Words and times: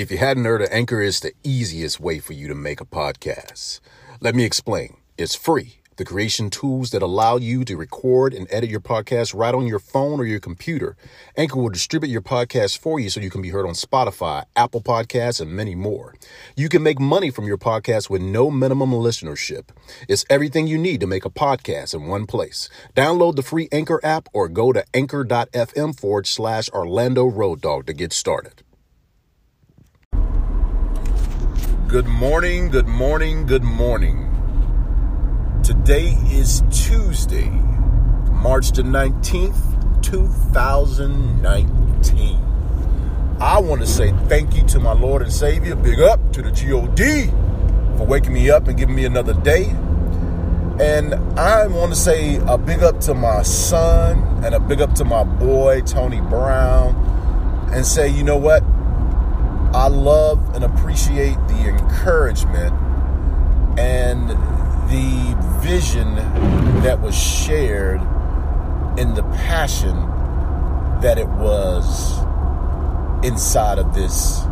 If 0.00 0.10
you 0.10 0.16
hadn't 0.16 0.46
heard, 0.46 0.66
Anchor 0.70 1.02
is 1.02 1.20
the 1.20 1.34
easiest 1.44 2.00
way 2.00 2.20
for 2.20 2.32
you 2.32 2.48
to 2.48 2.54
make 2.54 2.80
a 2.80 2.86
podcast. 2.86 3.80
Let 4.18 4.34
me 4.34 4.44
explain. 4.44 4.96
It's 5.18 5.34
free. 5.34 5.80
The 5.96 6.06
creation 6.06 6.48
tools 6.48 6.92
that 6.92 7.02
allow 7.02 7.36
you 7.36 7.66
to 7.66 7.76
record 7.76 8.32
and 8.32 8.46
edit 8.48 8.70
your 8.70 8.80
podcast 8.80 9.34
right 9.34 9.54
on 9.54 9.66
your 9.66 9.78
phone 9.78 10.18
or 10.18 10.24
your 10.24 10.40
computer. 10.40 10.96
Anchor 11.36 11.60
will 11.60 11.68
distribute 11.68 12.08
your 12.08 12.22
podcast 12.22 12.78
for 12.78 12.98
you 12.98 13.10
so 13.10 13.20
you 13.20 13.28
can 13.28 13.42
be 13.42 13.50
heard 13.50 13.66
on 13.66 13.74
Spotify, 13.74 14.44
Apple 14.56 14.80
Podcasts, 14.80 15.38
and 15.38 15.50
many 15.52 15.74
more. 15.74 16.14
You 16.56 16.70
can 16.70 16.82
make 16.82 16.98
money 16.98 17.30
from 17.30 17.44
your 17.44 17.58
podcast 17.58 18.08
with 18.08 18.22
no 18.22 18.50
minimum 18.50 18.92
listenership. 18.92 19.68
It's 20.08 20.24
everything 20.30 20.66
you 20.66 20.78
need 20.78 21.00
to 21.00 21.06
make 21.06 21.26
a 21.26 21.30
podcast 21.44 21.92
in 21.92 22.06
one 22.06 22.24
place. 22.24 22.70
Download 22.96 23.36
the 23.36 23.42
free 23.42 23.68
Anchor 23.70 24.00
app 24.02 24.30
or 24.32 24.48
go 24.48 24.72
to 24.72 24.82
anchor.fm 24.94 26.00
forward 26.00 26.26
slash 26.26 26.70
Orlando 26.70 27.26
Road 27.26 27.60
Dog 27.60 27.84
to 27.84 27.92
get 27.92 28.14
started. 28.14 28.62
Good 31.90 32.06
morning, 32.06 32.68
good 32.68 32.86
morning, 32.86 33.46
good 33.46 33.64
morning. 33.64 34.28
Today 35.64 36.16
is 36.30 36.62
Tuesday, 36.70 37.50
March 38.30 38.70
the 38.70 38.82
19th, 38.82 40.00
2019. 40.00 42.38
I 43.40 43.58
want 43.58 43.80
to 43.80 43.88
say 43.88 44.12
thank 44.28 44.54
you 44.54 44.62
to 44.68 44.78
my 44.78 44.92
Lord 44.92 45.22
and 45.22 45.32
Savior. 45.32 45.74
Big 45.74 45.98
up 45.98 46.32
to 46.34 46.42
the 46.42 46.52
GOD 46.52 47.28
for 47.98 48.06
waking 48.06 48.34
me 48.34 48.50
up 48.50 48.68
and 48.68 48.78
giving 48.78 48.94
me 48.94 49.04
another 49.04 49.34
day. 49.34 49.64
And 50.78 51.16
I 51.36 51.66
want 51.66 51.92
to 51.92 51.98
say 51.98 52.36
a 52.46 52.56
big 52.56 52.84
up 52.84 53.00
to 53.00 53.14
my 53.14 53.42
son 53.42 54.44
and 54.44 54.54
a 54.54 54.60
big 54.60 54.80
up 54.80 54.94
to 54.94 55.04
my 55.04 55.24
boy, 55.24 55.80
Tony 55.80 56.20
Brown, 56.20 56.94
and 57.72 57.84
say, 57.84 58.06
you 58.06 58.22
know 58.22 58.38
what? 58.38 58.59
I 59.80 59.88
love 59.88 60.54
and 60.54 60.62
appreciate 60.62 61.36
the 61.48 61.66
encouragement 61.66 62.74
and 63.78 64.28
the 64.90 65.34
vision 65.62 66.16
that 66.82 67.00
was 67.00 67.16
shared 67.16 68.02
in 68.98 69.14
the 69.14 69.22
passion 69.36 69.96
that 71.00 71.16
it 71.16 71.28
was 71.28 72.18
inside 73.24 73.78
of 73.78 73.94
this 73.94 74.42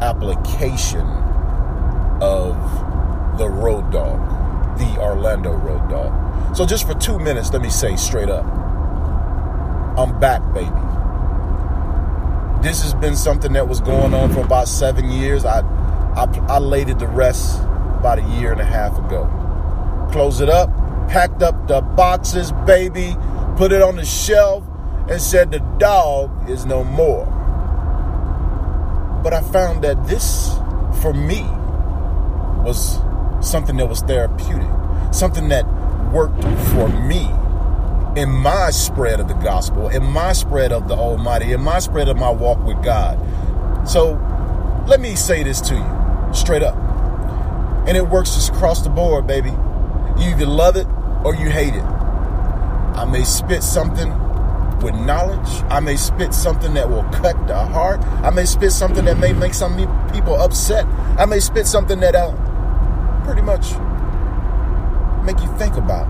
application 0.00 1.06
of 2.20 3.38
the 3.38 3.48
road 3.48 3.92
dog, 3.92 4.18
the 4.78 5.00
Orlando 5.00 5.52
road 5.52 5.88
dog. 5.90 6.56
So, 6.56 6.66
just 6.66 6.88
for 6.88 6.94
two 6.94 7.20
minutes, 7.20 7.52
let 7.52 7.62
me 7.62 7.70
say 7.70 7.94
straight 7.94 8.30
up 8.30 8.44
I'm 9.96 10.18
back, 10.18 10.42
baby 10.52 10.91
this 12.62 12.80
has 12.82 12.94
been 12.94 13.16
something 13.16 13.52
that 13.54 13.68
was 13.68 13.80
going 13.80 14.14
on 14.14 14.32
for 14.32 14.40
about 14.40 14.68
seven 14.68 15.10
years. 15.10 15.44
I, 15.44 15.60
I, 16.14 16.24
I 16.48 16.58
laid 16.58 16.88
it 16.88 16.98
to 17.00 17.06
rest 17.08 17.60
about 17.60 18.20
a 18.20 18.22
year 18.38 18.52
and 18.52 18.60
a 18.60 18.64
half 18.64 18.96
ago. 18.98 19.28
Closed 20.12 20.40
it 20.40 20.48
up, 20.48 20.70
packed 21.08 21.42
up 21.42 21.66
the 21.66 21.80
boxes, 21.80 22.52
baby, 22.64 23.16
put 23.56 23.72
it 23.72 23.82
on 23.82 23.96
the 23.96 24.04
shelf, 24.04 24.64
and 25.10 25.20
said 25.20 25.50
the 25.50 25.58
dog 25.78 26.48
is 26.48 26.64
no 26.64 26.84
more. 26.84 27.26
But 29.24 29.32
I 29.34 29.40
found 29.40 29.82
that 29.82 30.06
this, 30.06 30.54
for 31.00 31.12
me, 31.12 31.42
was 32.62 33.00
something 33.40 33.76
that 33.78 33.88
was 33.88 34.02
therapeutic, 34.02 34.68
something 35.12 35.48
that 35.48 35.66
worked 36.12 36.42
for 36.70 36.88
me 36.88 37.28
in 38.16 38.30
my 38.30 38.70
spread 38.70 39.20
of 39.20 39.28
the 39.28 39.34
gospel, 39.34 39.88
in 39.88 40.04
my 40.04 40.32
spread 40.32 40.72
of 40.72 40.88
the 40.88 40.94
Almighty, 40.94 41.52
in 41.52 41.62
my 41.62 41.78
spread 41.78 42.08
of 42.08 42.16
my 42.16 42.30
walk 42.30 42.62
with 42.64 42.82
God. 42.84 43.18
So 43.88 44.20
let 44.86 45.00
me 45.00 45.14
say 45.16 45.42
this 45.42 45.60
to 45.62 45.74
you 45.74 46.34
straight 46.34 46.62
up. 46.62 46.76
And 47.86 47.96
it 47.96 48.06
works 48.08 48.34
just 48.34 48.50
across 48.50 48.82
the 48.82 48.90
board, 48.90 49.26
baby. 49.26 49.50
You 50.18 50.30
either 50.30 50.46
love 50.46 50.76
it 50.76 50.86
or 51.24 51.34
you 51.34 51.48
hate 51.48 51.74
it. 51.74 51.82
I 51.82 53.06
may 53.10 53.24
spit 53.24 53.62
something 53.62 54.10
with 54.82 54.94
knowledge. 54.94 55.48
I 55.70 55.80
may 55.80 55.96
spit 55.96 56.34
something 56.34 56.74
that 56.74 56.90
will 56.90 57.04
cut 57.04 57.46
the 57.46 57.56
heart. 57.56 58.00
I 58.22 58.30
may 58.30 58.44
spit 58.44 58.72
something 58.72 59.04
that 59.06 59.18
may 59.18 59.32
make 59.32 59.54
some 59.54 59.74
people 60.12 60.34
upset. 60.34 60.84
I 61.18 61.24
may 61.24 61.40
spit 61.40 61.66
something 61.66 62.00
that'll 62.00 62.34
pretty 63.24 63.42
much 63.42 63.72
make 65.24 65.40
you 65.40 65.56
think 65.56 65.76
about 65.76 66.04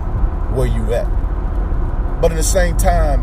where 0.53 0.67
you 0.67 0.93
at. 0.93 1.22
But 2.23 2.31
at 2.31 2.35
the 2.35 2.43
same 2.43 2.77
time, 2.77 3.19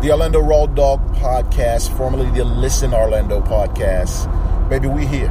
the 0.00 0.10
Orlando 0.10 0.40
Road 0.40 0.74
Dog 0.74 0.98
podcast, 1.14 1.96
formerly 1.96 2.28
the 2.32 2.42
Listen 2.42 2.92
Orlando 2.92 3.40
podcast, 3.40 4.26
maybe 4.68 4.88
we 4.88 5.06
here. 5.06 5.30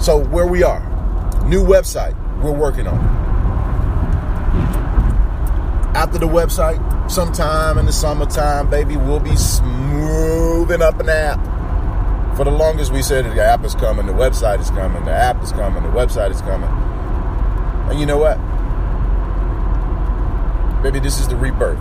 So 0.00 0.18
where 0.18 0.48
we 0.48 0.64
are, 0.64 0.80
new 1.46 1.64
website 1.64 2.16
we're 2.42 2.50
working 2.50 2.88
on. 2.88 2.98
After 5.94 6.18
the 6.18 6.26
website, 6.26 6.82
sometime 7.08 7.78
in 7.78 7.86
the 7.86 7.92
summertime, 7.92 8.68
baby, 8.68 8.96
we'll 8.96 9.20
be 9.20 9.36
smoothing 9.36 10.82
up 10.82 10.98
an 10.98 11.08
app. 11.08 12.36
For 12.36 12.42
the 12.42 12.50
longest, 12.50 12.90
we 12.90 13.02
said 13.02 13.24
the 13.24 13.40
app 13.40 13.64
is 13.64 13.76
coming, 13.76 14.06
the 14.06 14.12
website 14.12 14.58
is 14.58 14.70
coming, 14.70 15.04
the 15.04 15.12
app 15.12 15.40
is 15.44 15.52
coming, 15.52 15.84
the 15.84 15.90
website 15.90 16.32
is 16.32 16.40
coming. 16.40 16.70
And 17.88 18.00
you 18.00 18.06
know 18.06 18.18
what? 18.18 18.36
Baby, 20.82 21.00
this 21.00 21.18
is 21.18 21.26
the 21.26 21.36
rebirth. 21.36 21.78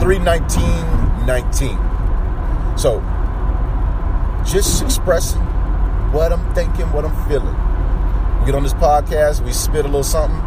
31919. 0.00 2.78
So, 2.78 3.00
just 4.44 4.82
expressing 4.82 5.40
what 6.12 6.32
I'm 6.32 6.54
thinking, 6.54 6.92
what 6.92 7.04
I'm 7.04 7.28
feeling. 7.28 7.56
We 8.40 8.46
get 8.46 8.54
on 8.54 8.62
this 8.62 8.74
podcast, 8.74 9.44
we 9.44 9.52
spit 9.52 9.84
a 9.84 9.88
little 9.88 10.04
something, 10.04 10.38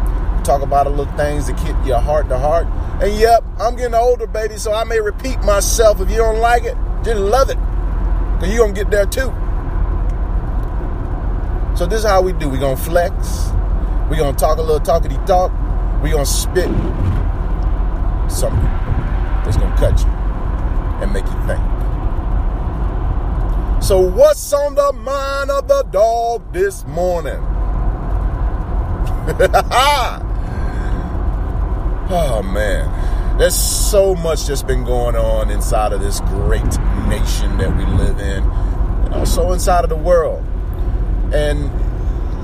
talk 0.44 0.62
about 0.62 0.86
a 0.86 0.90
little 0.90 1.12
things 1.16 1.48
that 1.48 1.58
keep 1.58 1.76
your 1.84 2.00
heart 2.00 2.30
to 2.30 2.38
heart. 2.38 2.66
And 3.02 3.12
yep, 3.18 3.44
I'm 3.58 3.76
getting 3.76 3.94
older, 3.94 4.26
baby, 4.26 4.56
so 4.58 4.72
I 4.72 4.84
may 4.84 5.00
repeat 5.00 5.42
myself. 5.42 6.00
If 6.00 6.08
you 6.08 6.16
don't 6.16 6.38
like 6.38 6.64
it, 6.64 6.76
just 7.04 7.20
love 7.20 7.50
it. 7.50 7.58
Because 8.38 8.54
you're 8.54 8.66
to 8.66 8.72
get 8.72 8.90
there 8.90 9.04
too. 9.06 9.30
So 11.76 11.86
this 11.86 12.00
is 12.00 12.04
how 12.04 12.22
we 12.22 12.32
do. 12.32 12.48
We're 12.48 12.60
to 12.60 12.76
flex. 12.76 13.50
We're 14.08 14.18
to 14.18 14.32
talk 14.38 14.58
a 14.58 14.62
little 14.62 14.80
talkity 14.80 15.24
talk. 15.26 15.52
We're 16.02 16.16
to 16.16 16.26
spit 16.26 16.70
something 18.28 18.62
that's 19.44 19.56
going 19.56 19.70
to 19.70 19.78
cut 19.78 19.98
you 20.00 20.10
and 21.02 21.12
make 21.12 21.24
you 21.26 21.46
think. 21.46 21.60
So, 23.82 23.98
what's 24.00 24.52
on 24.52 24.76
the 24.76 24.92
mind 24.92 25.50
of 25.50 25.66
the 25.66 25.82
dog 25.90 26.52
this 26.52 26.86
morning? 26.86 27.40
oh, 32.10 32.42
man. 32.44 33.38
There's 33.38 33.56
so 33.56 34.14
much 34.14 34.46
that's 34.46 34.62
been 34.62 34.84
going 34.84 35.16
on 35.16 35.50
inside 35.50 35.92
of 35.92 36.00
this 36.00 36.20
great 36.20 36.62
nation 37.08 37.58
that 37.58 37.76
we 37.76 37.84
live 37.96 38.20
in, 38.20 38.44
and 38.44 39.14
also 39.14 39.52
inside 39.52 39.82
of 39.82 39.90
the 39.90 39.96
world. 39.96 40.44
And, 41.34 41.70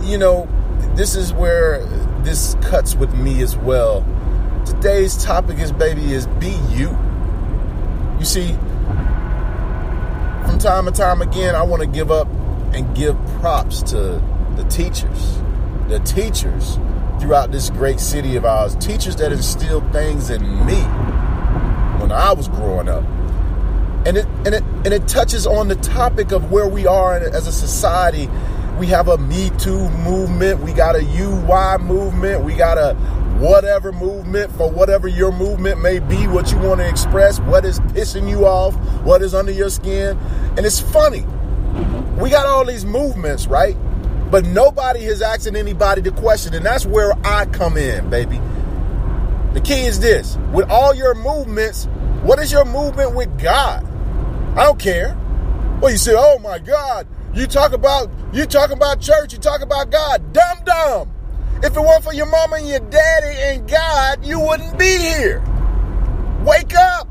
you 0.05 0.19
know, 0.19 0.49
this 0.97 1.15
is 1.15 1.33
where 1.33 1.85
this 2.25 2.57
cuts 2.63 2.97
with 2.97 3.15
me 3.15 3.43
as 3.43 3.57
well 3.57 4.05
Today's 4.69 5.17
topic 5.25 5.59
is, 5.59 5.73
baby, 5.73 6.13
is 6.13 6.27
be 6.27 6.51
you. 6.69 6.91
You 8.19 8.25
see, 8.27 8.53
from 10.45 10.59
time 10.59 10.85
to 10.85 10.93
time 10.93 11.23
again, 11.23 11.55
I 11.55 11.63
want 11.63 11.81
to 11.81 11.89
give 11.89 12.11
up 12.11 12.29
and 12.75 12.95
give 12.95 13.17
props 13.41 13.81
to 13.85 14.23
the 14.57 14.67
teachers. 14.69 15.39
The 15.89 16.01
teachers 16.01 16.77
throughout 17.19 17.51
this 17.51 17.71
great 17.71 17.99
city 17.99 18.37
of 18.37 18.45
ours. 18.45 18.77
Teachers 18.77 19.17
that 19.17 19.33
instilled 19.33 19.91
things 19.91 20.29
in 20.29 20.43
me 20.67 20.83
when 21.99 22.13
I 22.13 22.35
was 22.35 22.49
growing 22.49 22.91
up. 22.91 23.05
And 24.07 24.19
it 24.19 24.27
and 24.45 24.55
it 24.55 24.63
and 24.85 24.89
it 24.89 25.09
touches 25.09 25.47
on 25.47 25.69
the 25.69 25.77
topic 25.77 26.31
of 26.31 26.51
where 26.51 26.69
we 26.69 26.87
are 26.87 27.17
as 27.17 27.47
a 27.47 27.53
society. 27.53 28.29
We 28.79 28.87
have 28.89 29.09
a 29.09 29.17
Me 29.17 29.51
Too 29.59 29.89
movement. 30.05 30.61
We 30.61 30.75
got 30.75 30.95
a 30.95 31.01
UY 31.01 31.81
movement. 31.81 32.45
We 32.45 32.55
got 32.55 32.77
a 32.77 32.95
whatever 33.39 33.93
movement, 33.93 34.51
for 34.53 34.71
whatever 34.71 35.07
your 35.07 35.33
movement 35.33 35.81
may 35.81 36.01
be, 36.01 36.27
what 36.27 36.51
you 36.51 36.59
want 36.59 36.81
to 36.81 36.89
express, 36.89 37.39
what 37.41 37.65
is 37.65 37.79
pissing 37.81 38.29
you 38.29 38.47
off, 38.47 38.75
what 39.05 39.23
is 39.23 39.35
under 39.35 39.53
your 39.53 39.71
skin. 39.71 40.19
And 40.57 40.67
it's 40.67 40.81
funny. 40.81 41.25
We 42.21 42.31
got 42.31 42.47
all 42.47 42.65
these 42.65 42.85
movements, 42.85 43.47
right? 43.47 43.77
But 44.31 44.45
nobody 44.45 45.05
is 45.05 45.23
asking 45.23 45.57
anybody 45.57 46.01
the 46.01 46.11
question. 46.11 46.53
And 46.55 46.67
that's 46.67 46.85
where 46.85 47.13
I 47.25 47.47
come 47.47 47.77
in, 47.77 48.11
baby. 48.11 48.41
The 49.53 49.61
key 49.61 49.87
is 49.87 50.01
this 50.01 50.37
with 50.53 50.69
all 50.69 50.95
your 50.95 51.15
movements, 51.15 51.87
what 52.23 52.39
is 52.39 52.51
your 52.53 52.65
movement 52.65 53.15
with 53.15 53.41
God? 53.41 53.87
I 54.57 54.65
don't 54.65 54.79
care. 54.79 55.17
Well, 55.81 55.93
you 55.93 55.99
say, 55.99 56.15
oh 56.17 56.39
my 56.41 56.59
God, 56.59 57.07
you 57.33 57.47
talk 57.47 57.73
about 57.73 58.11
you 58.33 58.45
talk 58.47 58.71
about 58.73 59.01
church, 59.01 59.33
you 59.33 59.39
talk 59.39 59.63
about 59.63 59.91
God. 59.91 60.33
Dumb 60.33 60.59
dumb. 60.65 61.18
If 61.63 61.77
it 61.77 61.81
weren't 61.81 62.05
for 62.05 62.13
your 62.13 62.27
mama 62.27 62.57
and 62.57 62.69
your 62.69 62.81
daddy 62.81 63.37
and 63.41 63.69
God, 63.69 64.25
you 64.25 64.39
wouldn't 64.39 64.79
be 64.79 64.99
here. 64.99 65.43
Wake 66.45 66.75
up. 66.77 67.09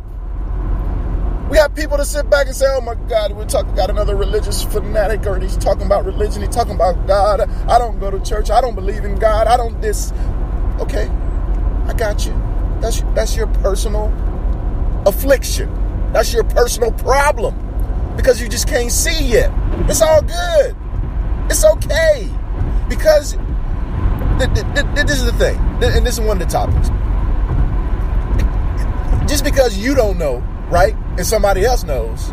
We 1.50 1.58
have 1.58 1.76
people 1.76 1.98
to 1.98 2.06
sit 2.06 2.30
back 2.30 2.48
and 2.48 2.56
say, 2.56 2.66
"Oh 2.70 2.82
my 2.82 2.96
God, 3.08 3.34
we're 3.34 3.46
talking 3.46 3.72
about 3.72 3.90
another 3.90 4.16
religious 4.16 4.64
fanatic, 4.64 5.26
or 5.26 5.40
he's 5.40 5.58
talking 5.58 5.86
about 5.86 6.06
religion. 6.06 6.42
He's 6.42 6.56
talking 6.56 6.76
about 6.76 7.08
God. 7.08 7.42
I 7.42 7.78
don't 7.78 8.00
go 8.00 8.10
to 8.10 8.20
church. 8.20 8.50
I 8.50 8.62
don't 8.62 8.76
believe 8.76 9.06
in 9.06 9.16
God. 9.16 9.48
I 9.48 9.58
don't 9.58 9.82
this." 9.82 10.14
Okay, 10.80 11.10
I 11.88 11.94
got 11.94 12.26
you. 12.26 12.34
That's 12.80 13.02
that's 13.16 13.36
your 13.36 13.48
personal 13.48 14.14
affliction. 15.06 15.70
That's 16.14 16.34
your 16.34 16.44
personal 16.46 16.92
problem 16.94 17.56
because 18.16 18.42
you 18.42 18.48
just 18.48 18.68
can't 18.68 18.92
see 18.92 19.24
yet. 19.24 19.52
It's 19.90 20.02
all 20.02 20.22
good. 20.22 20.76
It's 21.50 21.64
okay 21.66 22.30
because 22.90 23.38
this 24.38 25.18
is 25.18 25.26
the 25.26 25.34
thing, 25.34 25.58
and 25.82 26.06
this 26.06 26.16
is 26.16 26.22
one 26.22 26.42
of 26.42 26.48
the 26.48 26.52
topics. 26.52 26.90
Just 29.30 29.44
because 29.44 29.78
you 29.78 29.96
don't 29.96 30.18
know, 30.18 30.38
right, 30.70 30.96
and 31.18 31.26
somebody 31.26 31.66
else 31.66 31.84
knows, 31.84 32.30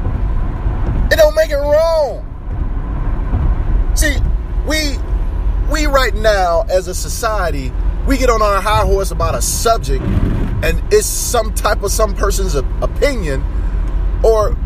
it 1.11 1.17
don't 1.17 1.35
make 1.35 1.51
it 1.51 1.57
wrong. 1.57 2.31
See, 3.95 4.17
we 4.67 4.99
we 5.71 5.87
right 5.87 6.15
now 6.15 6.63
as 6.69 6.89
a 6.89 6.95
society, 6.95 7.73
we 8.07 8.19
get 8.19 8.29
on 8.29 8.43
our 8.43 8.61
high 8.61 8.85
horse 8.85 9.11
about 9.11 9.35
a 9.35 9.43
subject, 9.43 10.03
and 10.03 10.83
it's 10.93 11.07
some 11.07 11.55
type 11.55 11.83
of 11.83 11.91
some 11.91 12.15
person's 12.15 12.55
opinion, 12.55 13.43
or 14.23 14.57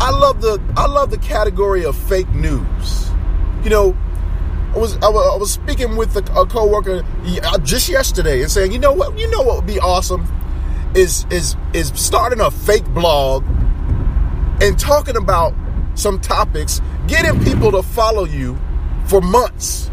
I 0.00 0.10
love 0.10 0.40
the 0.40 0.60
I 0.76 0.86
love 0.86 1.10
the 1.10 1.18
category 1.18 1.84
of 1.84 1.96
fake 1.96 2.30
news. 2.30 3.10
You 3.62 3.70
know, 3.70 3.96
I 4.74 4.78
was 4.78 4.96
I 5.02 5.08
was, 5.10 5.52
speaking 5.52 5.96
with 5.96 6.16
a, 6.16 6.40
a 6.40 6.46
coworker 6.46 7.02
uh, 7.44 7.58
just 7.58 7.90
yesterday 7.90 8.40
and 8.40 8.50
saying, 8.50 8.72
you 8.72 8.78
know 8.78 8.92
what, 8.92 9.18
you 9.18 9.30
know 9.30 9.42
what 9.42 9.56
would 9.56 9.66
be 9.66 9.78
awesome 9.78 10.26
is 10.94 11.26
is 11.30 11.56
is 11.74 11.92
starting 11.94 12.40
a 12.40 12.50
fake 12.50 12.86
blog 12.86 13.44
and 14.62 14.78
talking 14.78 15.16
about 15.16 15.52
some 15.94 16.18
topics, 16.20 16.80
getting 17.06 17.42
people 17.44 17.70
to 17.72 17.82
follow 17.82 18.24
you 18.24 18.58
for 19.06 19.20
months, 19.20 19.90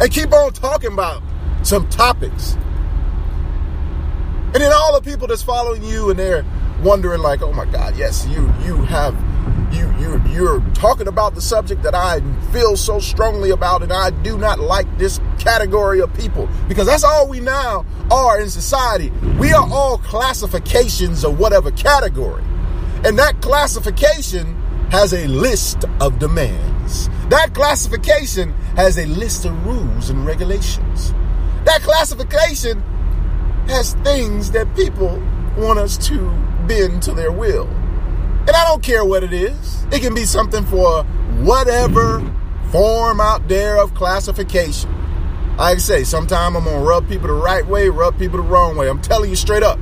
and 0.00 0.10
keep 0.10 0.32
on 0.32 0.52
talking 0.52 0.92
about 0.92 1.22
some 1.62 1.88
topics. 1.88 2.54
And 4.54 4.54
then 4.54 4.72
all 4.72 4.98
the 4.98 5.08
people 5.08 5.28
that's 5.28 5.42
following 5.42 5.84
you 5.84 6.10
and 6.10 6.18
they're 6.18 6.44
wondering 6.82 7.20
like, 7.20 7.42
oh 7.42 7.52
my 7.52 7.66
God, 7.66 7.96
yes, 7.96 8.26
you 8.26 8.52
you 8.64 8.76
have 8.86 9.14
you 10.24 10.32
you 10.32 10.46
you're 10.46 10.60
talking 10.74 11.08
about 11.08 11.34
the 11.34 11.40
subject 11.40 11.82
that 11.82 11.94
I 11.94 12.20
feel 12.52 12.76
so 12.76 12.98
strongly 12.98 13.50
about, 13.50 13.82
and 13.82 13.92
I 13.92 14.10
do 14.10 14.36
not 14.38 14.58
like 14.58 14.98
this 14.98 15.20
category 15.38 16.00
of 16.00 16.12
people 16.14 16.48
because 16.68 16.86
that's 16.86 17.04
all 17.04 17.28
we 17.28 17.40
now 17.40 17.84
are 18.10 18.40
in 18.40 18.50
society. 18.50 19.10
We 19.38 19.52
are 19.52 19.66
all 19.70 19.98
classifications 19.98 21.24
of 21.24 21.38
whatever 21.38 21.70
category, 21.70 22.44
and 23.04 23.18
that 23.18 23.40
classification 23.40 24.54
has 24.90 25.12
a 25.12 25.26
list 25.26 25.84
of 26.00 26.18
demands. 26.18 27.08
That 27.28 27.54
classification 27.54 28.52
has 28.76 28.98
a 28.98 29.06
list 29.06 29.44
of 29.44 29.66
rules 29.66 30.10
and 30.10 30.24
regulations. 30.24 31.12
That 31.64 31.80
classification 31.82 32.80
has 33.66 33.94
things 34.04 34.52
that 34.52 34.74
people 34.76 35.20
want 35.56 35.78
us 35.78 35.96
to 36.08 36.18
bend 36.66 37.02
to 37.02 37.12
their 37.12 37.32
will. 37.32 37.68
And 38.56 38.64
I 38.64 38.68
don't 38.70 38.82
care 38.82 39.04
what 39.04 39.22
it 39.22 39.34
is. 39.34 39.84
It 39.92 40.00
can 40.00 40.14
be 40.14 40.24
something 40.24 40.64
for 40.64 41.02
whatever 41.42 42.20
form 42.72 43.20
out 43.20 43.46
there 43.48 43.76
of 43.76 43.92
classification. 43.92 44.90
Like 45.58 45.76
I 45.76 45.78
say, 45.78 46.04
sometimes 46.04 46.56
I'm 46.56 46.64
gonna 46.64 46.80
rub 46.80 47.06
people 47.06 47.26
the 47.26 47.34
right 47.34 47.66
way, 47.66 47.90
rub 47.90 48.18
people 48.18 48.38
the 48.38 48.48
wrong 48.48 48.74
way. 48.74 48.88
I'm 48.88 49.02
telling 49.02 49.28
you 49.28 49.36
straight 49.36 49.62
up. 49.62 49.78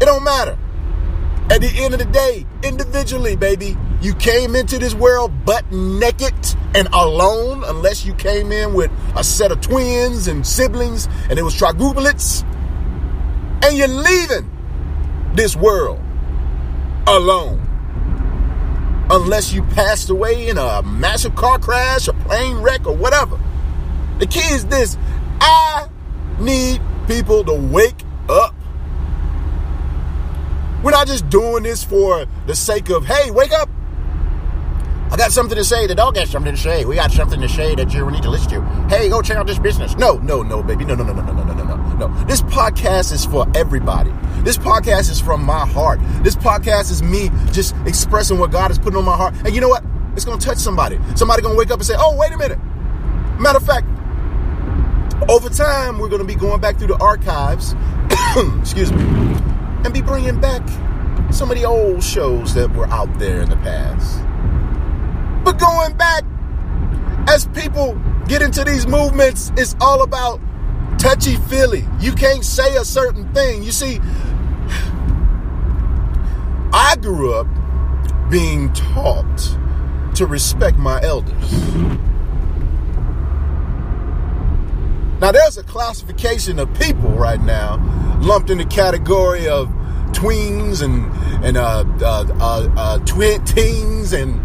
It 0.00 0.06
don't 0.06 0.24
matter. 0.24 0.56
At 1.50 1.60
the 1.60 1.70
end 1.76 1.92
of 1.92 2.00
the 2.00 2.06
day, 2.06 2.46
individually, 2.62 3.36
baby, 3.36 3.76
you 4.00 4.14
came 4.14 4.56
into 4.56 4.78
this 4.78 4.94
world 4.94 5.44
butt 5.44 5.70
naked 5.70 6.32
and 6.74 6.88
alone, 6.94 7.62
unless 7.66 8.06
you 8.06 8.14
came 8.14 8.52
in 8.52 8.72
with 8.72 8.90
a 9.16 9.22
set 9.22 9.52
of 9.52 9.60
twins 9.60 10.28
and 10.28 10.46
siblings 10.46 11.10
and 11.28 11.38
it 11.38 11.42
was 11.42 11.54
trigublets. 11.54 12.42
And 13.62 13.76
you're 13.76 13.86
leaving 13.86 14.50
this 15.34 15.54
world 15.54 16.00
alone 17.06 17.67
unless 19.10 19.52
you 19.52 19.62
passed 19.62 20.10
away 20.10 20.48
in 20.48 20.58
a 20.58 20.82
massive 20.82 21.34
car 21.34 21.58
crash, 21.58 22.08
a 22.08 22.12
plane 22.12 22.58
wreck, 22.58 22.86
or 22.86 22.94
whatever. 22.94 23.38
The 24.18 24.26
key 24.26 24.52
is 24.52 24.66
this 24.66 24.96
I 25.40 25.88
need 26.40 26.80
people 27.06 27.44
to 27.44 27.54
wake 27.54 28.02
up. 28.28 28.54
We're 30.82 30.92
not 30.92 31.06
just 31.06 31.28
doing 31.28 31.64
this 31.64 31.82
for 31.82 32.26
the 32.46 32.54
sake 32.54 32.88
of, 32.90 33.04
hey, 33.04 33.30
wake 33.30 33.52
up. 33.52 33.68
I 35.10 35.16
got 35.16 35.32
something 35.32 35.56
to 35.56 35.64
say. 35.64 35.86
The 35.86 35.94
dog 35.94 36.14
got 36.14 36.28
something 36.28 36.54
to 36.54 36.60
say. 36.60 36.84
We 36.84 36.94
got 36.94 37.10
something 37.10 37.40
to 37.40 37.48
say 37.48 37.74
that 37.74 37.92
you 37.94 38.08
need 38.10 38.22
to 38.22 38.30
listen 38.30 38.50
to. 38.50 38.62
Hey, 38.88 39.08
go 39.08 39.22
check 39.22 39.38
out 39.38 39.46
this 39.46 39.58
business. 39.58 39.96
No, 39.96 40.18
no, 40.18 40.42
no, 40.42 40.62
baby. 40.62 40.84
No, 40.84 40.94
no, 40.94 41.02
no, 41.02 41.14
no, 41.14 41.22
no, 41.22 41.32
no, 41.32 41.54
no, 41.54 41.64
This 41.98 42.42
podcast 42.42 43.12
is 43.12 43.24
for 43.24 43.46
everybody. 43.56 44.12
This 44.44 44.56
podcast 44.56 45.10
is 45.10 45.20
from 45.20 45.44
my 45.44 45.66
heart. 45.66 45.98
This 46.22 46.36
podcast 46.36 46.92
is 46.92 47.02
me 47.02 47.30
just 47.50 47.74
expressing 47.86 48.38
what 48.38 48.52
God 48.52 48.70
is 48.70 48.78
putting 48.78 48.98
on 48.98 49.04
my 49.04 49.16
heart. 49.16 49.34
And 49.44 49.52
you 49.52 49.60
know 49.60 49.68
what? 49.68 49.84
It's 50.14 50.24
going 50.24 50.38
to 50.38 50.46
touch 50.46 50.58
somebody. 50.58 50.98
Somebody 51.16 51.42
going 51.42 51.54
to 51.54 51.58
wake 51.58 51.72
up 51.72 51.80
and 51.80 51.86
say, 51.86 51.94
oh, 51.98 52.16
wait 52.16 52.32
a 52.32 52.38
minute. 52.38 52.58
Matter 53.40 53.58
of 53.58 53.66
fact, 53.66 53.86
over 55.28 55.48
time, 55.48 55.98
we're 55.98 56.08
going 56.08 56.22
to 56.22 56.26
be 56.26 56.36
going 56.36 56.60
back 56.60 56.78
through 56.78 56.88
the 56.88 56.98
archives, 56.98 57.74
excuse 58.60 58.92
me, 58.92 59.02
and 59.84 59.92
be 59.92 60.00
bringing 60.00 60.40
back 60.40 60.62
some 61.32 61.50
of 61.50 61.56
the 61.56 61.64
old 61.64 62.02
shows 62.02 62.54
that 62.54 62.72
were 62.74 62.86
out 62.86 63.18
there 63.18 63.40
in 63.40 63.50
the 63.50 63.56
past. 63.56 64.22
But 65.44 65.58
going 65.58 65.96
back, 65.96 66.22
as 67.28 67.46
people 67.48 68.00
get 68.28 68.40
into 68.40 68.62
these 68.62 68.86
movements, 68.86 69.50
it's 69.56 69.74
all 69.80 70.02
about 70.02 70.40
touchy 70.98 71.36
feely. 71.36 71.86
You 72.00 72.12
can't 72.12 72.44
say 72.44 72.76
a 72.76 72.84
certain 72.84 73.32
thing. 73.32 73.62
You 73.62 73.72
see, 73.72 74.00
I 76.72 76.96
grew 77.00 77.34
up 77.34 77.46
being 78.30 78.72
taught 78.72 79.56
to 80.16 80.26
respect 80.26 80.76
my 80.76 81.00
elders. 81.02 81.52
Now, 85.20 85.32
there's 85.32 85.58
a 85.58 85.64
classification 85.64 86.58
of 86.58 86.72
people 86.74 87.10
right 87.10 87.40
now 87.40 87.76
lumped 88.20 88.50
in 88.50 88.58
the 88.58 88.64
category 88.66 89.48
of 89.48 89.68
tweens 90.12 90.82
and 90.82 91.06
and 91.44 91.56
uh, 91.56 91.84
uh, 92.00 92.24
uh, 92.40 92.68
uh 92.76 92.98
twin 93.00 93.44
teens 93.44 94.12
and 94.12 94.40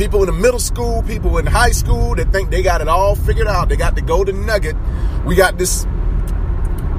people 0.00 0.22
in 0.22 0.26
the 0.26 0.32
middle 0.32 0.58
school, 0.58 1.02
people 1.02 1.36
in 1.36 1.44
high 1.44 1.72
school 1.72 2.14
that 2.14 2.32
think 2.32 2.48
they 2.50 2.62
got 2.62 2.80
it 2.80 2.88
all 2.88 3.14
figured 3.14 3.46
out. 3.46 3.68
They 3.68 3.76
got 3.76 3.94
the 3.94 4.00
golden 4.00 4.46
nugget. 4.46 4.74
We 5.26 5.34
got 5.34 5.58
this 5.58 5.86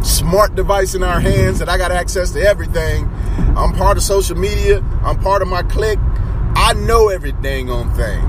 smart 0.03 0.53
device 0.53 0.93
in 0.93 1.01
our 1.01 1.19
hands 1.19 1.57
that 1.57 1.67
I 1.67 1.79
got 1.79 1.91
access 1.91 2.29
to 2.33 2.39
everything. 2.39 3.09
I'm 3.57 3.73
part 3.73 3.97
of 3.97 4.03
social 4.03 4.37
media. 4.37 4.85
I'm 5.01 5.17
part 5.17 5.41
of 5.41 5.47
my 5.47 5.63
clique. 5.63 5.97
I 6.55 6.73
know 6.73 7.09
every 7.09 7.31
dang 7.31 7.71
on 7.71 7.91
thing. 7.95 8.21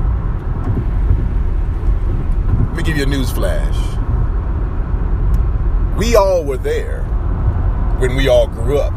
Let 2.68 2.76
me 2.76 2.82
give 2.82 2.96
you 2.96 3.02
a 3.02 3.06
news 3.06 3.30
flash. 3.30 3.76
We 5.98 6.16
all 6.16 6.46
were 6.46 6.56
there 6.56 7.02
when 7.98 8.16
we 8.16 8.28
all 8.28 8.46
grew 8.46 8.78
up, 8.78 8.94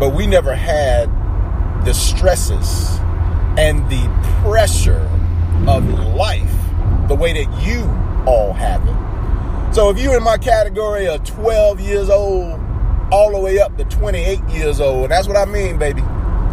but 0.00 0.14
we 0.14 0.26
never 0.26 0.54
had 0.54 1.10
the 1.84 1.92
stresses 1.92 2.98
and 3.56 3.88
the 3.90 4.42
pressure 4.42 5.08
of 5.66 5.88
life 6.14 6.54
the 7.08 7.14
way 7.14 7.32
that 7.32 7.66
you 7.66 7.82
all 8.26 8.52
have 8.52 8.86
it. 8.86 9.74
So 9.74 9.90
if 9.90 9.98
you're 9.98 10.16
in 10.16 10.22
my 10.22 10.38
category 10.38 11.06
of 11.06 11.24
12 11.24 11.80
years 11.80 12.10
old 12.10 12.60
all 13.10 13.32
the 13.32 13.38
way 13.38 13.58
up 13.58 13.76
to 13.78 13.84
28 13.84 14.40
years 14.48 14.80
old, 14.80 15.04
and 15.04 15.12
that's 15.12 15.28
what 15.28 15.36
I 15.36 15.44
mean, 15.44 15.78
baby. 15.78 16.02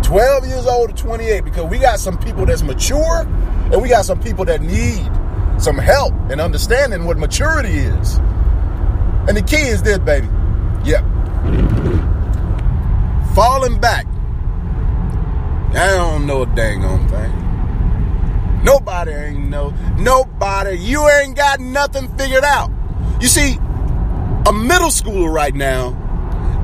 12 0.03 0.47
years 0.47 0.67
old 0.67 0.95
to 0.95 1.03
28 1.03 1.43
because 1.43 1.65
we 1.65 1.79
got 1.79 1.99
some 1.99 2.17
people 2.17 2.45
that's 2.45 2.61
mature 2.61 3.21
and 3.71 3.81
we 3.81 3.89
got 3.89 4.05
some 4.05 4.19
people 4.21 4.45
that 4.45 4.61
need 4.61 5.09
some 5.61 5.77
help 5.77 6.13
and 6.29 6.39
understanding 6.39 7.05
what 7.05 7.17
maturity 7.17 7.69
is. 7.69 8.17
And 9.27 9.35
the 9.35 9.41
key 9.41 9.55
is 9.55 9.81
this, 9.81 9.97
baby. 9.99 10.27
Yep. 10.83 11.03
Falling 13.33 13.79
back 13.79 14.05
I 15.75 15.87
don't 15.97 16.25
know 16.25 16.43
a 16.43 16.45
dang 16.45 16.81
thing. 17.09 18.63
Nobody 18.63 19.11
ain't 19.11 19.49
know. 19.49 19.71
Nobody. 19.97 20.77
You 20.77 21.07
ain't 21.09 21.35
got 21.35 21.59
nothing 21.59 22.07
figured 22.17 22.45
out. 22.45 22.71
You 23.19 23.27
see, 23.27 23.57
a 24.47 24.53
middle 24.53 24.89
schooler 24.89 25.31
right 25.31 25.53
now 25.53 25.93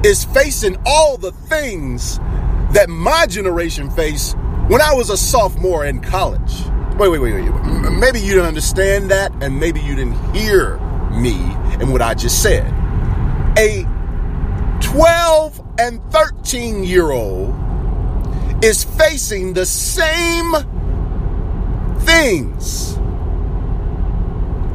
is 0.05 0.23
facing 0.23 0.77
all 0.85 1.17
the 1.17 1.31
things 1.31 2.19
that 2.71 2.87
my 2.87 3.25
generation 3.27 3.89
faced 3.91 4.37
when 4.67 4.81
I 4.81 4.93
was 4.93 5.09
a 5.09 5.17
sophomore 5.17 5.85
in 5.85 5.99
college. 5.99 6.63
Wait, 6.97 7.09
wait, 7.09 7.19
wait, 7.19 7.33
wait. 7.33 7.91
Maybe 7.91 8.21
you 8.21 8.33
didn't 8.33 8.45
understand 8.45 9.11
that, 9.11 9.31
and 9.43 9.59
maybe 9.59 9.81
you 9.81 9.93
didn't 9.93 10.17
hear 10.33 10.77
me 11.11 11.35
and 11.81 11.91
what 11.91 12.01
I 12.01 12.13
just 12.13 12.41
said. 12.41 12.65
A 13.57 13.85
12 14.81 15.61
and 15.79 16.01
13 16.11 16.85
year 16.85 17.11
old 17.11 17.53
is 18.63 18.83
facing 18.83 19.53
the 19.53 19.65
same 19.65 20.53
things 22.01 22.95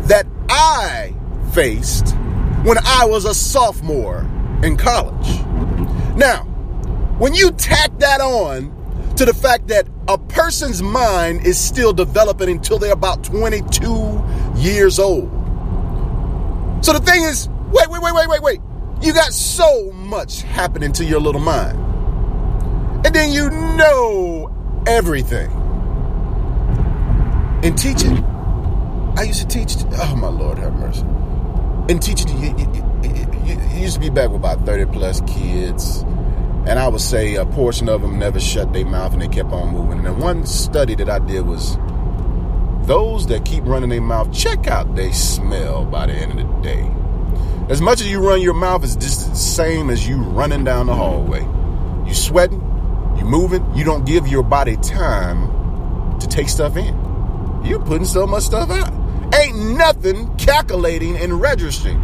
that 0.09 0.27
I 0.49 1.15
faced 1.53 2.17
when 2.65 2.79
I 2.85 3.05
was 3.05 3.25
a 3.25 3.35
sophomore 3.35 4.29
in 4.63 4.77
college. 4.77 5.41
Now, 6.17 6.45
when 7.19 7.35
you 7.35 7.53
tack 7.53 7.97
that 7.99 8.21
on 8.21 8.75
to 9.17 9.25
the 9.25 9.35
fact 9.35 9.69
that 9.69 9.89
a 10.09 10.19
person's 10.19 10.83
mind 10.83 11.47
is 11.47 11.59
still 11.59 11.93
developing 11.93 12.51
until 12.51 12.79
they're 12.79 12.93
about 12.93 13.25
22 13.25 14.23
years 14.57 14.99
old. 14.99 15.31
So 16.85 16.93
the 16.93 17.01
thing 17.01 17.23
is, 17.23 17.49
wait, 17.71 17.89
wait, 17.89 18.03
wait, 18.03 18.15
wait, 18.15 18.29
wait, 18.29 18.43
wait. 18.43 18.61
You 19.01 19.13
got 19.13 19.33
so 19.33 19.93
much 19.93 20.43
happening 20.43 20.93
to 20.93 21.05
your 21.05 21.21
little 21.21 21.41
mind. 21.41 21.86
You 23.17 23.49
know 23.51 24.51
everything. 24.87 25.51
In 27.63 27.75
teaching, 27.75 28.23
I 29.17 29.23
used 29.23 29.41
to 29.41 29.49
teach, 29.49 29.77
oh 29.95 30.17
my 30.17 30.29
Lord, 30.29 30.59
have 30.59 30.75
mercy. 30.75 31.01
In 31.91 31.99
teaching, 31.99 32.29
you, 32.39 32.55
you, 32.59 33.37
you, 33.45 33.61
you 33.75 33.81
used 33.81 33.95
to 33.95 34.01
be 34.01 34.11
back 34.11 34.29
with 34.29 34.37
about 34.37 34.67
30 34.67 34.93
plus 34.93 35.23
kids. 35.23 36.03
And 36.67 36.79
I 36.79 36.89
would 36.89 37.01
say 37.01 37.37
a 37.37 37.47
portion 37.47 37.89
of 37.89 38.03
them 38.03 38.19
never 38.19 38.39
shut 38.39 38.75
their 38.75 38.85
mouth 38.85 39.15
and 39.15 39.23
they 39.23 39.29
kept 39.29 39.51
on 39.51 39.73
moving. 39.73 39.99
And 39.99 40.07
then 40.07 40.19
one 40.19 40.45
study 40.45 40.95
that 40.97 41.09
I 41.09 41.19
did 41.19 41.47
was 41.47 41.79
those 42.87 43.27
that 43.29 43.47
keep 43.47 43.65
running 43.65 43.89
their 43.89 44.03
mouth, 44.03 44.31
check 44.33 44.67
out 44.67 44.95
they 44.95 45.13
smell 45.13 45.87
by 45.87 46.07
the 46.07 46.13
end 46.13 46.39
of 46.39 46.47
the 46.47 46.61
day. 46.61 46.91
As 47.71 47.81
much 47.81 48.01
as 48.01 48.11
you 48.11 48.21
run 48.21 48.43
your 48.43 48.55
mouth, 48.55 48.85
it's 48.85 48.95
just 48.95 49.31
the 49.31 49.37
same 49.37 49.89
as 49.89 50.07
you 50.07 50.17
running 50.17 50.65
down 50.65 50.87
the 50.87 50.95
hallway. 50.95 51.41
You 52.07 52.15
sweating, 52.15 52.66
moving, 53.27 53.65
you 53.75 53.85
don't 53.85 54.07
give 54.07 54.27
your 54.27 54.43
body 54.43 54.77
time 54.77 56.19
to 56.19 56.27
take 56.27 56.49
stuff 56.49 56.77
in. 56.77 56.95
You're 57.65 57.81
putting 57.81 58.07
so 58.07 58.27
much 58.27 58.45
stuff 58.45 58.71
out. 58.71 58.93
Ain't 59.35 59.77
nothing 59.77 60.35
calculating 60.37 61.17
and 61.17 61.41
registering. 61.41 62.01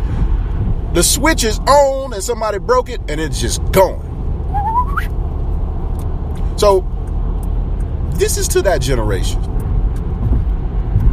The 0.92 1.02
switch 1.02 1.44
is 1.44 1.58
on 1.60 2.12
and 2.12 2.22
somebody 2.22 2.58
broke 2.58 2.90
it 2.90 3.00
and 3.08 3.20
it's 3.20 3.40
just 3.40 3.62
gone. 3.72 4.10
So, 6.58 6.86
this 8.14 8.36
is 8.36 8.46
to 8.48 8.62
that 8.62 8.82
generation. 8.82 9.40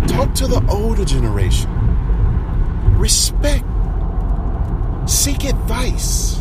Talk 0.07 0.33
to 0.35 0.47
the 0.47 0.65
older 0.69 1.05
generation. 1.05 1.69
Respect 2.97 3.63
Seek 5.09 5.43
advice. 5.45 6.37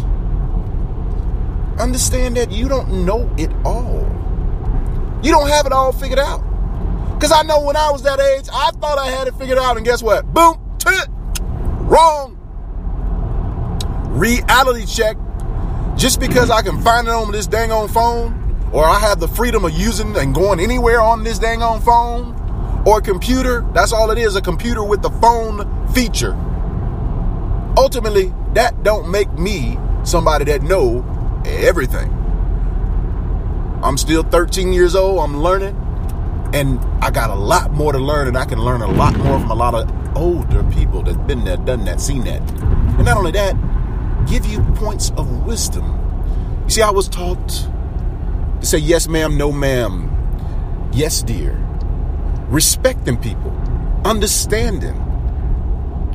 Understand 1.79 2.37
that 2.37 2.51
you 2.51 2.69
don't 2.69 3.05
know 3.05 3.31
it 3.39 3.51
all. 3.65 4.01
You 5.23 5.31
don't 5.31 5.49
have 5.49 5.67
it 5.67 5.73
all 5.73 5.93
figured 5.93 6.19
out. 6.19 6.43
Because 7.15 7.33
I 7.33 7.43
know 7.43 7.61
when 7.61 7.77
I 7.77 7.91
was 7.91 8.03
that 8.03 8.21
age, 8.21 8.49
I 8.53 8.71
thought 8.73 8.99
I 8.99 9.07
had 9.11 9.27
it 9.27 9.35
figured 9.35 9.59
out, 9.59 9.77
and 9.77 9.85
guess 9.85 10.03
what? 10.03 10.25
Boom, 10.33 10.61
tit, 10.79 11.09
wrong. 11.83 12.37
Reality 14.11 14.87
check. 14.87 15.17
Just 15.97 16.21
because 16.21 16.51
I 16.51 16.63
can 16.63 16.81
find 16.83 17.09
it 17.09 17.15
on 17.15 17.33
this 17.33 17.49
dang 17.49 17.73
on 17.73 17.89
phone, 17.89 18.71
or 18.73 18.85
I 18.85 19.01
have 19.01 19.19
the 19.19 19.27
freedom 19.27 19.65
of 19.65 19.73
using 19.73 20.17
and 20.17 20.33
going 20.35 20.61
anywhere 20.61 21.01
on 21.01 21.25
this 21.25 21.41
dang 21.41 21.63
on 21.63 21.81
phone, 21.81 22.37
or 22.87 23.01
computer, 23.01 23.67
that's 23.75 23.93
all 23.93 24.11
it 24.13 24.19
is 24.19 24.37
a 24.37 24.41
computer 24.41 24.85
with 24.85 25.03
the 25.03 25.11
phone 25.11 25.93
feature. 25.93 26.37
Ultimately, 27.77 28.33
that 28.55 28.83
don't 28.85 29.11
make 29.11 29.33
me 29.33 29.77
somebody 30.05 30.45
that 30.47 30.63
know 30.63 31.03
everything. 31.49 32.11
I'm 33.83 33.97
still 33.97 34.23
13 34.23 34.73
years 34.73 34.95
old. 34.95 35.21
I'm 35.21 35.41
learning, 35.41 35.77
and 36.53 36.79
I 37.03 37.11
got 37.11 37.31
a 37.31 37.35
lot 37.35 37.73
more 37.73 37.93
to 37.93 37.99
learn, 37.99 38.29
and 38.29 38.37
I 38.37 38.45
can 38.45 38.59
learn 38.59 38.83
a 38.83 38.91
lot 38.91 39.17
more 39.19 39.39
from 39.39 39.51
a 39.51 39.55
lot 39.55 39.75
of 39.75 40.17
older 40.17 40.65
people 40.73 41.03
that's 41.03 41.17
been 41.19 41.45
there, 41.45 41.57
done 41.57 41.85
that, 41.85 42.01
seen 42.01 42.25
that. 42.25 42.41
And 42.41 43.05
not 43.05 43.17
only 43.17 43.33
that, 43.33 43.55
give 44.27 44.47
you 44.47 44.63
points 44.75 45.11
of 45.17 45.47
wisdom. 45.47 45.85
You 46.65 46.71
see, 46.71 46.83
I 46.83 46.91
was 46.91 47.09
taught 47.09 47.49
to 48.61 48.67
say 48.67 48.79
yes, 48.79 49.09
ma'am, 49.09 49.37
no, 49.39 49.53
ma'am, 49.53 50.91
yes, 50.93 51.23
dear, 51.23 51.55
respecting 52.49 53.17
people, 53.17 53.53
understanding 54.05 55.05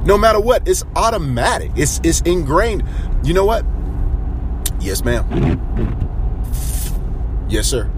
no 0.06 0.18
matter 0.18 0.40
what, 0.40 0.68
it's 0.68 0.84
automatic. 0.96 1.72
It's 1.75 2.02
it's 2.04 2.22
ingrained. 2.22 2.84
You 3.24 3.34
know 3.34 3.46
what? 3.46 3.66
Yes, 4.84 5.02
ma'am. 5.06 5.25
Yes, 7.48 7.68
sir. 7.68 7.90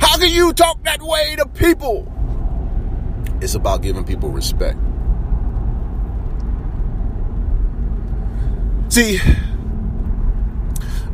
How 0.00 0.16
can 0.16 0.30
you 0.30 0.54
talk 0.54 0.82
that 0.84 1.02
way 1.02 1.36
to 1.36 1.46
people? 1.46 2.10
It's 3.42 3.54
about 3.54 3.82
giving 3.82 4.04
people 4.04 4.30
respect. 4.30 4.78
See, 8.88 9.20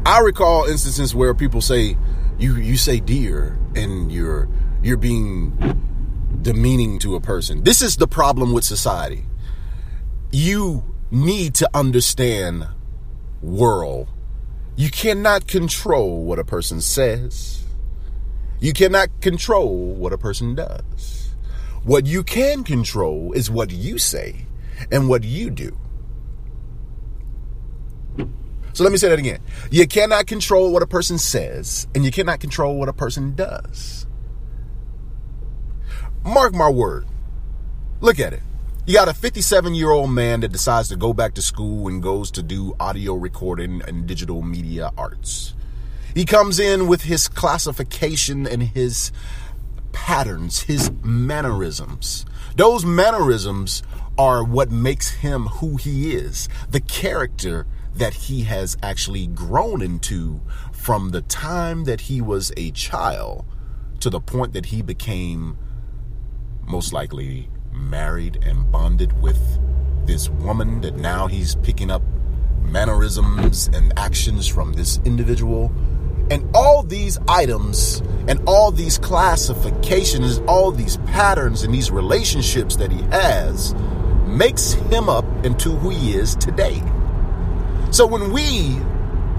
I 0.06 0.20
recall 0.20 0.66
instances 0.66 1.12
where 1.12 1.34
people 1.34 1.60
say 1.60 1.96
you 2.38 2.54
you 2.56 2.76
say 2.76 3.00
dear 3.00 3.58
and 3.74 4.12
you're 4.12 4.48
you're 4.80 4.96
being 4.96 5.50
demeaning 6.40 7.00
to 7.00 7.16
a 7.16 7.20
person. 7.20 7.64
This 7.64 7.82
is 7.82 7.96
the 7.96 8.06
problem 8.06 8.52
with 8.52 8.62
society. 8.62 9.26
You 10.30 10.93
need 11.10 11.54
to 11.56 11.70
understand 11.74 12.66
world. 13.42 14.08
You 14.76 14.90
cannot 14.90 15.46
control 15.46 16.24
what 16.24 16.38
a 16.38 16.44
person 16.44 16.80
says. 16.80 17.64
You 18.60 18.72
cannot 18.72 19.20
control 19.20 19.94
what 19.94 20.12
a 20.12 20.18
person 20.18 20.54
does. 20.54 21.34
What 21.84 22.06
you 22.06 22.24
can 22.24 22.64
control 22.64 23.32
is 23.32 23.50
what 23.50 23.70
you 23.70 23.98
say 23.98 24.46
and 24.90 25.08
what 25.08 25.22
you 25.22 25.50
do. 25.50 25.78
So 28.72 28.82
let 28.82 28.90
me 28.90 28.98
say 28.98 29.08
that 29.08 29.18
again. 29.20 29.40
You 29.70 29.86
cannot 29.86 30.26
control 30.26 30.72
what 30.72 30.82
a 30.82 30.86
person 30.86 31.16
says, 31.16 31.86
and 31.94 32.04
you 32.04 32.10
cannot 32.10 32.40
control 32.40 32.76
what 32.76 32.88
a 32.88 32.92
person 32.92 33.36
does. 33.36 34.06
Mark 36.24 36.54
my 36.54 36.68
word. 36.68 37.06
Look 38.00 38.18
at 38.18 38.32
it. 38.32 38.42
You 38.86 38.92
got 38.92 39.08
a 39.08 39.14
57 39.14 39.74
year 39.74 39.90
old 39.90 40.10
man 40.10 40.40
that 40.40 40.52
decides 40.52 40.90
to 40.90 40.96
go 40.96 41.14
back 41.14 41.32
to 41.34 41.42
school 41.42 41.88
and 41.88 42.02
goes 42.02 42.30
to 42.32 42.42
do 42.42 42.76
audio 42.78 43.14
recording 43.14 43.80
and 43.88 44.06
digital 44.06 44.42
media 44.42 44.90
arts. 44.98 45.54
He 46.14 46.26
comes 46.26 46.58
in 46.58 46.86
with 46.86 47.04
his 47.04 47.26
classification 47.26 48.46
and 48.46 48.62
his 48.62 49.10
patterns, 49.92 50.60
his 50.64 50.90
mannerisms. 51.02 52.26
Those 52.56 52.84
mannerisms 52.84 53.82
are 54.18 54.44
what 54.44 54.70
makes 54.70 55.12
him 55.12 55.46
who 55.46 55.76
he 55.76 56.14
is, 56.14 56.50
the 56.68 56.80
character 56.80 57.66
that 57.94 58.12
he 58.12 58.42
has 58.42 58.76
actually 58.82 59.28
grown 59.28 59.80
into 59.80 60.42
from 60.72 61.12
the 61.12 61.22
time 61.22 61.84
that 61.84 62.02
he 62.02 62.20
was 62.20 62.52
a 62.58 62.70
child 62.72 63.46
to 64.00 64.10
the 64.10 64.20
point 64.20 64.52
that 64.52 64.66
he 64.66 64.82
became 64.82 65.56
most 66.66 66.92
likely 66.92 67.48
married 67.74 68.38
and 68.44 68.70
bonded 68.70 69.20
with 69.20 69.38
this 70.06 70.28
woman 70.28 70.80
that 70.82 70.96
now 70.96 71.26
he's 71.26 71.54
picking 71.56 71.90
up 71.90 72.02
mannerisms 72.60 73.68
and 73.68 73.92
actions 73.98 74.46
from 74.46 74.72
this 74.72 75.00
individual. 75.04 75.72
And 76.30 76.48
all 76.54 76.82
these 76.82 77.18
items 77.28 78.00
and 78.28 78.42
all 78.46 78.70
these 78.70 78.98
classifications, 78.98 80.38
all 80.46 80.70
these 80.70 80.96
patterns 80.98 81.62
and 81.62 81.74
these 81.74 81.90
relationships 81.90 82.76
that 82.76 82.90
he 82.90 83.02
has 83.04 83.74
makes 84.26 84.72
him 84.72 85.08
up 85.08 85.24
into 85.44 85.70
who 85.70 85.90
he 85.90 86.14
is 86.14 86.34
today. 86.36 86.82
So 87.90 88.06
when 88.06 88.32
we 88.32 88.76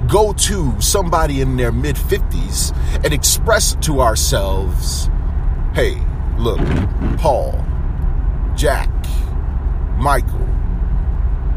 go 0.08 0.34
to 0.34 0.80
somebody 0.80 1.42
in 1.42 1.58
their 1.58 1.72
mid 1.72 1.96
50s 1.96 2.76
and 3.04 3.14
express 3.14 3.76
to 3.82 4.02
ourselves, 4.02 5.10
hey, 5.74 6.00
Look, 6.38 6.60
Paul, 7.18 7.54
Jack, 8.56 8.90
Michael, 9.98 10.48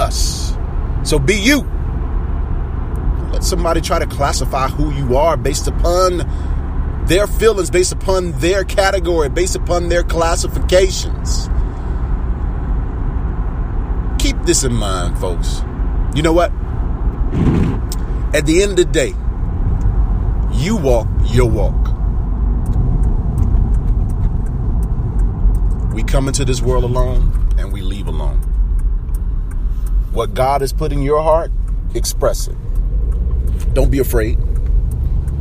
us. 0.00 0.54
So, 1.02 1.18
be 1.18 1.34
you. 1.34 1.62
Let 3.32 3.42
somebody 3.42 3.80
try 3.80 3.98
to 3.98 4.06
classify 4.06 4.68
who 4.68 4.92
you 4.92 5.16
are 5.16 5.36
based 5.36 5.66
upon 5.66 6.20
their 7.08 7.26
feelings, 7.26 7.70
based 7.70 7.92
upon 7.92 8.32
their 8.32 8.64
category, 8.64 9.28
based 9.30 9.56
upon 9.56 9.88
their 9.88 10.02
classifications. 10.02 11.48
Keep 14.18 14.42
this 14.42 14.62
in 14.62 14.74
mind, 14.74 15.18
folks. 15.18 15.62
You 16.14 16.22
know 16.22 16.34
what? 16.34 16.52
At 18.34 18.44
the 18.44 18.62
end 18.62 18.72
of 18.72 18.76
the 18.76 18.84
day, 18.84 19.14
you 20.52 20.76
walk 20.76 21.08
your 21.30 21.48
walk. 21.48 21.74
We 25.94 26.02
come 26.02 26.28
into 26.28 26.44
this 26.44 26.60
world 26.60 26.84
alone 26.84 27.54
and 27.58 27.72
we 27.72 27.80
leave 27.80 28.06
alone. 28.06 28.38
What 30.12 30.34
God 30.34 30.60
has 30.60 30.72
put 30.72 30.92
in 30.92 31.02
your 31.02 31.22
heart, 31.22 31.50
express 31.94 32.48
it. 32.48 32.56
Don't 33.72 33.90
be 33.90 33.98
afraid. 33.98 34.38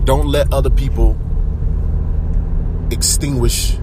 Don't 0.05 0.27
let 0.27 0.53
other 0.53 0.69
people 0.69 1.17
extinguish 2.91 3.77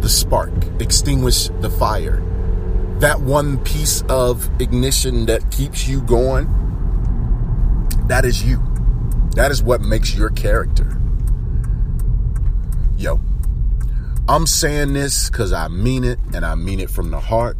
the 0.00 0.08
spark, 0.08 0.52
extinguish 0.80 1.48
the 1.60 1.70
fire. 1.70 2.22
That 2.98 3.20
one 3.20 3.58
piece 3.64 4.02
of 4.02 4.48
ignition 4.60 5.26
that 5.26 5.50
keeps 5.50 5.88
you 5.88 6.00
going 6.02 6.46
that 8.06 8.26
is 8.26 8.44
you. 8.44 8.62
That 9.34 9.50
is 9.50 9.62
what 9.62 9.80
makes 9.80 10.14
your 10.14 10.28
character. 10.30 11.00
Yo, 12.98 13.18
I'm 14.28 14.46
saying 14.46 14.92
this 14.92 15.30
because 15.30 15.52
I 15.54 15.68
mean 15.68 16.04
it 16.04 16.18
and 16.34 16.44
I 16.44 16.54
mean 16.54 16.80
it 16.80 16.90
from 16.90 17.10
the 17.10 17.20
heart. 17.20 17.56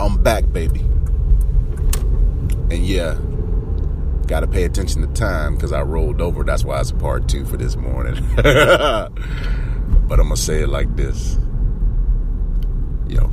I'm 0.00 0.22
back, 0.22 0.50
baby. 0.50 0.80
And 2.70 2.86
yeah, 2.86 3.18
got 4.26 4.40
to 4.40 4.46
pay 4.46 4.64
attention 4.64 5.02
to 5.02 5.08
time 5.14 5.54
because 5.54 5.72
I 5.72 5.82
rolled 5.82 6.20
over. 6.20 6.42
That's 6.42 6.64
why 6.64 6.80
it's 6.80 6.92
part 6.92 7.28
two 7.28 7.44
for 7.44 7.56
this 7.56 7.76
morning. 7.76 8.26
but 8.36 8.46
I'm 8.46 10.08
going 10.08 10.28
to 10.30 10.36
say 10.36 10.62
it 10.62 10.68
like 10.68 10.94
this 10.96 11.38
Yo, 13.08 13.30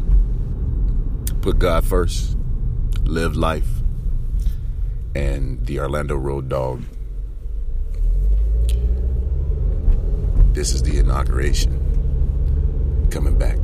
put 1.41 1.59
God 1.59 1.83
first, 1.83 2.37
live 3.03 3.35
life 3.35 3.67
and 5.15 5.65
the 5.65 5.79
Orlando 5.79 6.15
Road 6.15 6.49
Dog. 6.49 6.83
This 10.53 10.73
is 10.73 10.83
the 10.83 10.99
inauguration. 10.99 11.79
Coming 13.09 13.37
back. 13.37 13.57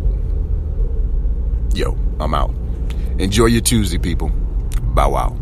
Yo, 1.75 1.95
I'm 2.19 2.33
out. 2.33 2.53
Enjoy 3.19 3.45
your 3.45 3.61
Tuesday, 3.61 3.99
people. 3.99 4.29
Bow 4.81 5.11
wow. 5.11 5.37